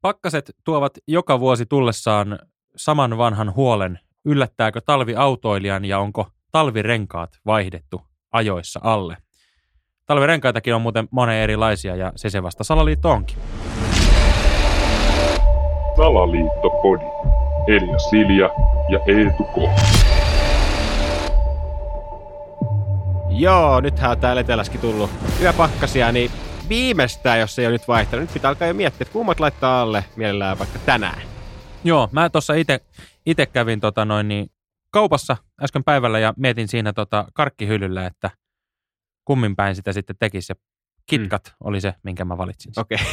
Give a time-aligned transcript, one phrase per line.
[0.00, 2.38] Pakkaset tuovat joka vuosi tullessaan
[2.76, 9.16] saman vanhan huolen, yllättääkö talvi autoilijan ja onko talvirenkaat vaihdettu ajoissa alle.
[10.06, 13.38] Talvirenkaitakin on muuten monen erilaisia ja se se vasta salaliitto onkin.
[15.96, 17.04] Salaliittopodi.
[17.68, 18.50] Elia Silja
[18.88, 19.56] ja Eetu K.
[23.30, 25.10] Joo, nythän on täällä eteläskin tullut
[25.40, 26.30] yöpakkasia, niin
[26.68, 30.04] viimeistään, jos ei ole nyt vaihtanut, nyt pitää alkaa jo miettiä, että kummat laittaa alle
[30.16, 31.22] mielellään vaikka tänään.
[31.84, 32.54] Joo, mä tuossa
[33.26, 34.50] itse kävin tota noin, niin
[34.90, 38.30] kaupassa äsken päivällä ja mietin siinä tota karkkihyllyllä, että
[39.24, 40.52] kummin päin sitä sitten tekisi.
[40.52, 40.56] Ja
[41.06, 41.66] KitKat mm.
[41.68, 42.72] oli se, minkä mä valitsin.
[42.76, 42.98] Okei.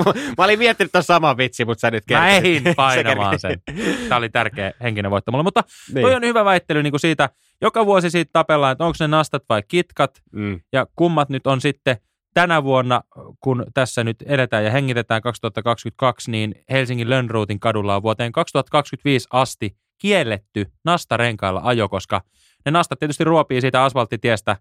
[0.00, 0.22] Okay.
[0.38, 2.30] mä olin miettinyt tuon saman vitsi, mutta sä nyt kertoit.
[2.30, 3.62] Mä ehdin painamaan sen.
[4.08, 5.44] Tämä oli tärkeä henkinen voitto mulle.
[5.44, 6.02] Mutta niin.
[6.02, 7.28] toi on hyvä väittely niin kuin siitä,
[7.60, 10.22] joka vuosi siitä tapellaan, että onko ne nastat vai KitKat.
[10.32, 10.60] Mm.
[10.72, 11.96] Ja kummat nyt on sitten
[12.34, 13.02] tänä vuonna,
[13.40, 19.76] kun tässä nyt edetään ja hengitetään 2022, niin Helsingin Lönnruutin kadulla on vuoteen 2025 asti
[19.98, 22.20] kielletty nastarenkailla ajo, koska
[22.64, 24.56] ne nastat tietysti ruopii siitä asfalttitiestä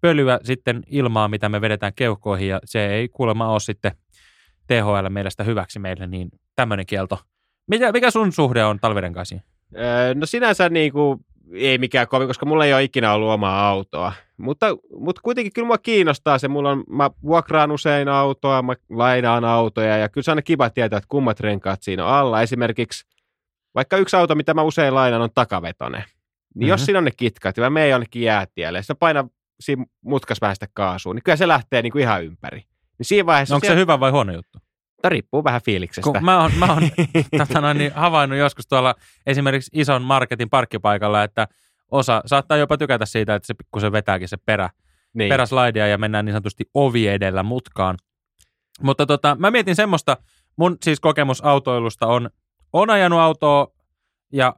[0.00, 3.92] pölyä sitten ilmaa, mitä me vedetään keuhkoihin, ja se ei kuulemma ole sitten
[4.66, 7.18] THL mielestä hyväksi meille, niin tämmöinen kielto.
[7.66, 9.42] Mikä, mikä sun suhde on talvirenkaisiin?
[9.76, 11.20] Öö, no sinänsä niin kuin,
[11.52, 14.12] ei mikään kovin, koska mulla ei ole ikinä ollut omaa autoa.
[14.42, 14.66] Mutta,
[14.98, 16.48] mutta kuitenkin kyllä mua kiinnostaa se.
[16.48, 20.70] Mulla on, mä vuokraan usein autoa, mä lainaan autoja ja kyllä se on aina kiva
[20.70, 22.42] tietää, että kummat renkaat siinä on alla.
[22.42, 23.04] Esimerkiksi
[23.74, 25.98] vaikka yksi auto, mitä mä usein lainan, on takavetone.
[25.98, 26.06] Niin
[26.54, 26.68] mm-hmm.
[26.68, 29.28] jos siinä on ne kitkat ja mä menen jonnekin jäätielle, ja paina
[29.60, 32.58] siinä mutkas vähän sitä kaasua, niin kyllä se lähtee niin kuin ihan ympäri.
[32.98, 33.76] Niin siinä vaiheessa no onko siellä...
[33.76, 34.58] se hyvä vai huono juttu?
[35.02, 36.10] Tämä riippuu vähän fiiliksestä.
[36.10, 36.82] Kun mä oon, mä oon
[37.38, 38.94] tota noin, niin havainnut joskus tuolla
[39.26, 41.48] esimerkiksi ison marketin parkkipaikalla, että
[41.92, 44.70] osa saattaa jopa tykätä siitä, että se pikkusen vetääkin se perä,
[45.14, 45.28] niin.
[45.28, 47.96] peräslaidia ja mennään niin sanotusti ovi edellä mutkaan.
[48.82, 50.16] Mutta tota, mä mietin semmoista,
[50.56, 52.30] mun siis kokemus autoilusta on,
[52.72, 53.68] on ajanut autoa
[54.32, 54.56] ja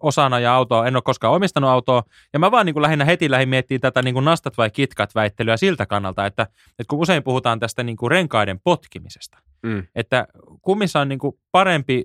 [0.00, 2.02] osana ja autoa, en ole koskaan omistanut autoa,
[2.32, 5.14] ja mä vaan niin kuin lähinnä heti lähin miettimään tätä niin kuin nastat vai kitkat
[5.14, 9.86] väittelyä siltä kannalta, että, että kun usein puhutaan tästä niin kuin renkaiden potkimisesta, mm.
[9.94, 10.26] että
[10.62, 12.04] kummissa on niin kuin parempi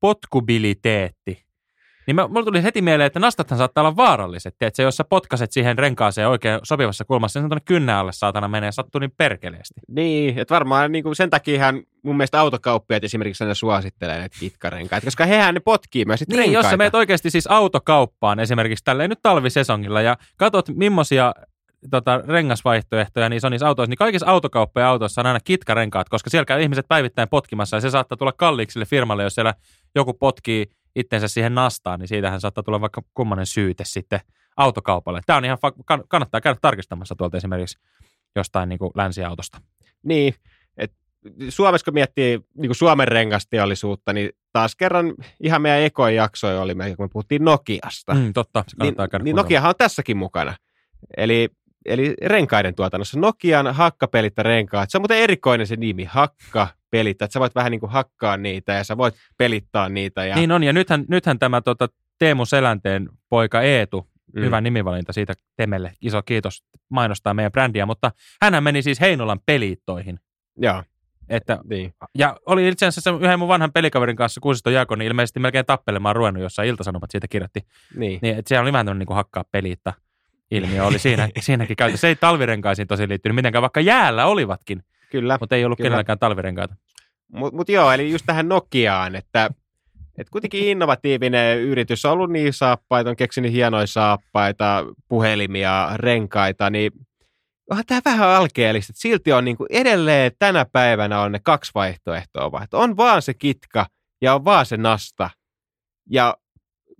[0.00, 1.44] potkubiliteetti,
[2.06, 4.54] niin mä, mulla tuli heti mieleen, että nastathan saattaa olla vaaralliset.
[4.60, 8.72] Että jos sä potkaset siihen renkaaseen oikein sopivassa kulmassa, niin tuonne kynnä alle saatana menee
[8.72, 9.80] sattuu niin perkeleesti.
[9.88, 15.04] Niin, että varmaan niin kuin sen takia mun mielestä autokauppiat esimerkiksi ne suosittelee näitä kitkarenkaita,
[15.06, 16.58] koska hehän ne potkii myös Niin, renkaita.
[16.58, 21.34] jos sä meet oikeasti siis autokauppaan esimerkiksi tälleen nyt talvisesongilla ja katsot millaisia
[21.90, 26.44] tota, rengasvaihtoehtoja niissä on niissä autoissa, niin kaikissa autokauppojen autoissa on aina kitkarenkaat, koska siellä
[26.44, 29.54] käy ihmiset päivittäin potkimassa ja se saattaa tulla kalliiksi sille firmalle, jos siellä
[29.94, 30.66] joku potkii
[30.96, 34.20] itsensä siihen nastaan, niin siitähän saattaa tulla vaikka kummanen syyte sitten
[34.56, 35.20] autokaupalle.
[35.26, 37.78] Tämä on ihan, fa- kannattaa käydä tarkistamassa tuolta esimerkiksi
[38.36, 39.60] jostain niin kuin länsiautosta.
[40.02, 40.34] Niin,
[40.76, 40.96] että
[41.48, 46.74] Suomessa kun miettii niin kuin Suomen rengasteollisuutta, niin taas kerran ihan meidän ekoin jaksoja oli,
[46.74, 48.14] kun me puhuttiin Nokiasta.
[48.14, 50.54] Mm, totta, se niin, niin Nokiahan on tässäkin mukana.
[51.16, 51.48] Eli,
[51.84, 53.20] eli renkaiden tuotannossa.
[53.20, 54.90] Nokian hakkapelittä renkaat.
[54.90, 57.24] Se on muuten erikoinen se nimi, hakka pelittää.
[57.24, 60.24] Että sä voit vähän niin kuin hakkaa niitä ja sä voit pelittää niitä.
[60.24, 60.34] Ja...
[60.34, 61.88] Niin on, ja nythän, nythän tämä tota,
[62.18, 64.42] Teemu Selänteen poika Eetu, mm.
[64.42, 68.10] hyvä nimivalinta siitä Temelle, iso kiitos, mainostaa meidän brändiä, mutta
[68.42, 70.20] hän meni siis Heinolan peliittoihin.
[70.56, 70.82] Joo.
[71.28, 71.94] Että, niin.
[72.18, 76.16] Ja oli itse asiassa yhden mun vanhan pelikaverin kanssa, Kuusisto Jaakon, niin ilmeisesti melkein tappelemaan
[76.16, 77.60] ruvennut, jossa Iltasanomat siitä kirjoitti.
[77.96, 78.18] Niin.
[78.22, 79.92] niin että siellä oli vähän tämmöinen niin hakkaa peliitta
[80.52, 82.00] ilmiö oli siinä, siinäkin käytössä.
[82.00, 84.82] Se ei talvirenkaisiin tosi liittynyt mitenkään, vaikka jäällä olivatkin.
[85.10, 85.38] Kyllä.
[85.40, 85.86] Mutta ei ollut Kyllä.
[85.86, 86.76] kenelläkään talvirenkaita.
[87.32, 89.50] Mutta mut joo, eli just tähän Nokiaan, että
[90.18, 96.92] et kuitenkin innovatiivinen yritys on ollut niin saappaita, on keksinyt hienoja saappaita, puhelimia, renkaita, niin
[97.70, 98.92] onhan tämä vähän alkeellista.
[98.96, 102.68] Silti on niin kuin edelleen tänä päivänä on ne kaksi vaihtoehtoa, vaan.
[102.72, 103.86] on vaan se kitka
[104.22, 105.30] ja on vaan se nasta.
[106.10, 106.36] Ja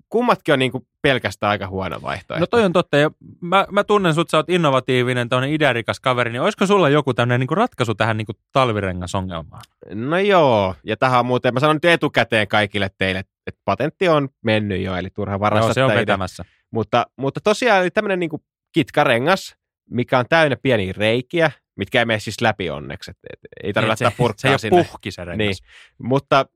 [0.08, 2.42] kummatkin on niin kuin pelkästään aika huono vaihtoehto.
[2.42, 6.32] No toi on totta, ja mä, mä tunnen sut, sä oot innovatiivinen, tämmöinen idearikas kaveri,
[6.32, 9.62] niin olisiko sulla joku tämmöinen niin ratkaisu tähän niin talvirengasongelmaan?
[9.94, 14.82] No joo, ja tähän muuten, mä sanon nyt etukäteen kaikille teille, että patentti on mennyt
[14.82, 15.66] jo, eli turha varassa.
[15.66, 16.44] Joo, se on vetämässä.
[16.70, 18.30] Mutta, mutta tosiaan tämmöinen niin
[18.72, 19.56] kitkarengas,
[19.90, 24.04] mikä on täynnä pieniä reikiä, mitkä ei mene siis läpi onneksi, et, et, ei tarvitse
[24.04, 24.68] laittaa purkkaa se, se.
[24.68, 25.38] Se puhki se rengas.
[25.38, 25.54] Niin.
[25.98, 26.46] Mutta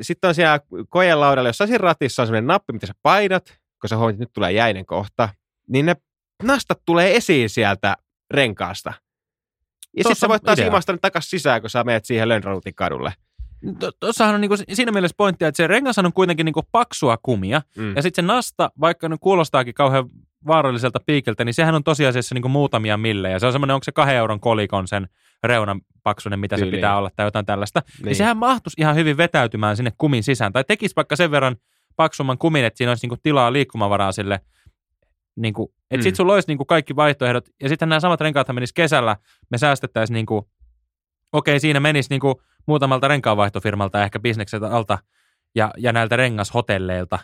[0.00, 3.96] sitten on siellä kojelaudalla, jos siinä ratissa on sellainen nappi, mitä sä painat, kun sä
[4.10, 5.28] että nyt tulee jäinen kohta,
[5.68, 5.96] niin ne
[6.42, 7.96] nastat tulee esiin sieltä
[8.30, 8.92] renkaasta.
[9.96, 13.12] Ja sitten sä voit taas imasta ne takaisin sisään, kun sä menet siihen Lönnroutin kadulle.
[14.00, 17.96] Tuossahan on niinku siinä mielessä pointtia, että se rengas on kuitenkin niinku paksua kumia, mm.
[17.96, 20.10] ja sitten se nasta, vaikka ne kuulostaakin kauhean
[20.46, 23.38] vaaralliselta piikiltä, niin sehän on tosiasiassa niin kuin muutamia millejä.
[23.38, 25.08] Se on semmoinen, onko se kahden euron kolikon sen
[25.44, 26.74] reunan paksunen, mitä Tyyliin.
[26.74, 27.82] se pitää olla tai jotain tällaista.
[27.86, 28.04] Niin.
[28.04, 30.52] niin sehän mahtuisi ihan hyvin vetäytymään sinne kumin sisään.
[30.52, 31.56] Tai tekisi vaikka sen verran
[31.98, 34.40] paksumman kumin, että siinä olisi niin kuin tilaa liikkumavaraa sille.
[35.36, 36.02] Niin kuin, että mm.
[36.02, 37.48] sitten sulla olisi niin kuin kaikki vaihtoehdot.
[37.62, 39.16] Ja sitten nämä samat renkaat menis kesällä.
[39.50, 40.44] Me säästettäisiin, niin kuin,
[41.32, 42.34] okei siinä menisi niin kuin
[42.66, 44.98] muutamalta renkaanvaihtofirmalta ehkä bisnekseltä alta
[45.54, 47.18] ja, ja näiltä rengashotelleilta.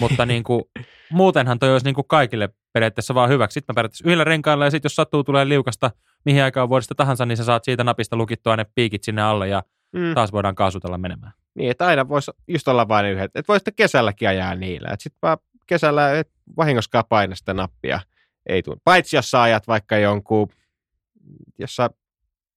[0.00, 0.62] Mutta niin kuin,
[1.10, 3.54] muutenhan toi olisi niin kuin kaikille periaatteessa vaan hyväksi.
[3.54, 5.90] Sitten mä periaatteessa yhdellä renkailla ja sitten jos sattuu tulee liukasta
[6.24, 9.62] mihin aikaan vuodesta tahansa, niin sä saat siitä napista lukittua ne piikit sinne alle ja
[9.92, 10.14] mm.
[10.14, 11.32] taas voidaan kaasutella menemään.
[11.60, 13.24] Niin, että aina voisi just olla vain yhdet.
[13.34, 14.88] Että voisi kesälläkin ajaa niillä.
[14.88, 18.00] Että sitten vaan kesällä et vahingoskaan paina sitä nappia.
[18.46, 18.76] Ei tule.
[18.84, 20.48] Paitsi jos sä ajat vaikka jonkun,
[21.58, 21.90] jos sä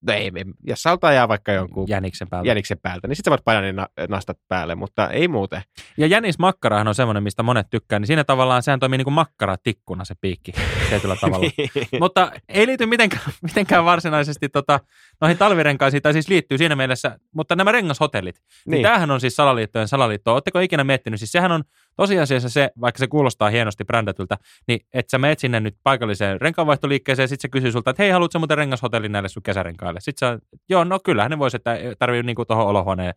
[0.08, 0.32] No ei,
[0.68, 4.08] jos sä ajaa vaikka jonkun jäniksen päältä, jäniksen päältä niin sitten sä voit painaa ne
[4.10, 5.62] nastat päälle, mutta ei muuten.
[5.98, 10.06] Ja jänismakkarahan on semmoinen, mistä monet tykkää, niin siinä tavallaan sehän toimii niin kuin makkaratikkuna
[10.06, 10.52] se piikki
[10.90, 11.50] tietyllä tavalla.
[11.58, 11.70] niin.
[12.00, 14.80] Mutta ei liity mitenkään, mitenkään varsinaisesti tota,
[15.22, 19.36] noihin talvirenkaisiin, tai siis liittyy siinä mielessä, mutta nämä rengashotellit, niin, niin tämähän on siis
[19.36, 20.34] salaliittojen salaliitto.
[20.34, 21.64] Oletteko ikinä miettinyt, siis sehän on
[21.96, 24.38] tosiasiassa se, vaikka se kuulostaa hienosti brändätyltä,
[24.68, 28.12] niin että sä meet sinne nyt paikalliseen renkaanvaihtoliikkeeseen ja sitten se kysyy sulta, että hei,
[28.12, 30.00] haluatko muuten rengashotellin näille sun kesärenkaille?
[30.00, 33.14] Sitten sä, joo, no kyllähän ne voisi, että tarvii niinku tuohon olohuoneen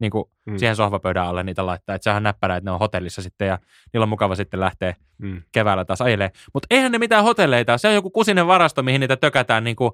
[0.00, 0.58] niin kuin mm.
[0.58, 1.94] siihen sohvapöydän alle niitä laittaa.
[1.94, 3.58] Että sehän on näppärä, että ne on hotellissa sitten ja
[3.92, 5.42] niillä on mukava sitten lähteä mm.
[5.52, 6.30] keväällä taas ajelee.
[6.54, 9.92] Mutta eihän ne mitään hotelleita Se on joku kusinen varasto, mihin niitä tökätään niin kuin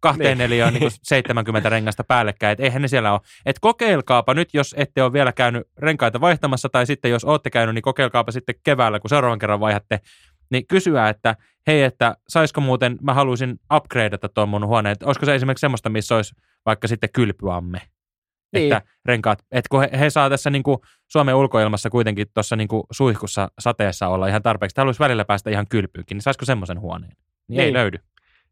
[0.00, 0.38] kahteen niin.
[0.38, 3.20] neliöön niin 70 rengasta päällekkäin, että eihän ne siellä ole.
[3.46, 7.74] Et kokeilkaapa nyt, jos ette ole vielä käynyt renkaita vaihtamassa, tai sitten jos olette käynyt,
[7.74, 10.00] niin kokeilkaapa sitten keväällä, kun seuraavan kerran vaihdatte,
[10.50, 11.36] niin kysyä, että
[11.66, 15.88] hei, että saisiko muuten, mä haluaisin upgradeata tuon mun huoneen, että olisiko se esimerkiksi semmoista,
[15.88, 16.34] missä olisi
[16.66, 17.80] vaikka sitten kylpyamme.
[18.52, 18.72] Niin.
[18.72, 22.68] Että renkaat, että kun he, he saa tässä niin kuin Suomen ulkoilmassa kuitenkin tuossa niin
[22.68, 26.80] kuin suihkussa sateessa olla ihan tarpeeksi, että haluaisi välillä päästä ihan kylpyykin, niin saisiko semmoisen
[26.80, 27.12] huoneen?
[27.12, 27.60] Niin, niin.
[27.60, 27.98] ei löydy.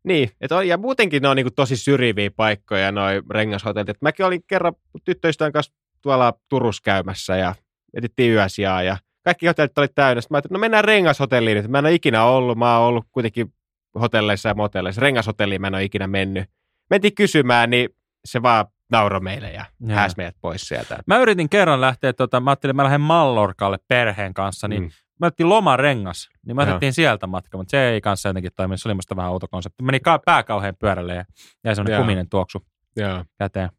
[0.04, 3.88] Niin, et on, ja muutenkin ne on niinku tosi syrjiviä paikkoja, noi rengashotellit.
[3.88, 4.74] Et mäkin olin kerran
[5.04, 7.54] tyttöystävän kanssa tuolla Turussa käymässä ja
[7.94, 10.20] etittiin yösijaa ja kaikki hotellit oli täynnä.
[10.20, 11.58] Sitten mä ajattelin, no mennään rengashotelliin.
[11.58, 13.52] Et mä en ole ikinä ollut, mä oon ollut kuitenkin
[14.00, 15.00] hotelleissa ja motelleissa.
[15.00, 16.44] Rengashotelliin mä en ole ikinä mennyt.
[16.90, 17.88] Mentiin kysymään, niin
[18.24, 20.98] se vaan nauro meille ja hääs meidät pois sieltä.
[21.06, 24.90] Mä yritin kerran lähteä, tota, mä ajattelin, että mä lähden Mallorkalle perheen kanssa, niin mm
[25.20, 28.80] me otettiin lomarengas, niin me otettiin sieltä matka, mutta se ei kanssa jotenkin toiminut.
[28.80, 29.82] Se oli musta vähän outo konsepti.
[29.82, 31.24] Meni ka- pää kauhean pyörälle ja
[31.64, 33.24] jäi semmoinen kuminen tuoksu Joo.
[33.38, 33.70] käteen.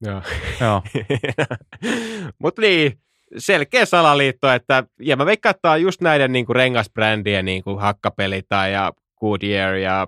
[0.00, 0.22] Joo.
[0.60, 0.82] Joo.
[2.42, 2.98] mutta niin,
[3.38, 8.66] selkeä salaliitto, että, ja mä veikkaan, että just näiden niin kuin rengasbrändien niin kuin hakkapelita
[8.66, 10.06] ja Goodyear ja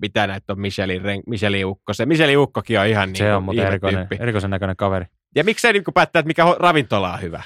[0.00, 1.92] mitä näitä on Michelin, Michelin Ukko.
[1.92, 5.06] Se Michelin Ukkokin on ihan niin Se on muuten erikoinen, erikoisen näköinen kaveri.
[5.34, 7.42] Ja miksei niin päättää, että mikä ravintola on hyvä.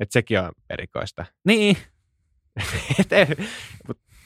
[0.00, 1.24] Että sekin on erikoista.
[1.44, 1.76] Niin,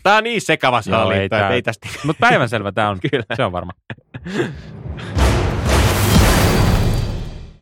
[0.02, 1.88] Tämä on niin sekava salaliitto, että ei tästä...
[2.04, 3.24] Mutta päivänselvä tämä on, Kyllä.
[3.34, 3.72] se on varma.